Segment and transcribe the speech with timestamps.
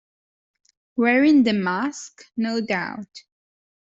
[0.95, 3.21] Wearing the mask, no doubt.